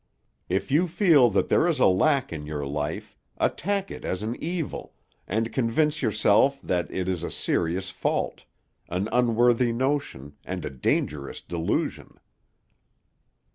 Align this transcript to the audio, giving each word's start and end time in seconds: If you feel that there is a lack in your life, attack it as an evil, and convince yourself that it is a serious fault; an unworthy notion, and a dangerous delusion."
If 0.49 0.71
you 0.71 0.87
feel 0.87 1.29
that 1.29 1.47
there 1.49 1.67
is 1.67 1.77
a 1.77 1.85
lack 1.85 2.33
in 2.33 2.47
your 2.47 2.65
life, 2.65 3.15
attack 3.37 3.91
it 3.91 4.03
as 4.03 4.23
an 4.23 4.35
evil, 4.43 4.95
and 5.27 5.53
convince 5.53 6.01
yourself 6.01 6.59
that 6.63 6.89
it 6.89 7.07
is 7.07 7.21
a 7.21 7.29
serious 7.29 7.91
fault; 7.91 8.45
an 8.89 9.09
unworthy 9.11 9.71
notion, 9.71 10.37
and 10.43 10.65
a 10.65 10.71
dangerous 10.71 11.39
delusion." 11.39 12.17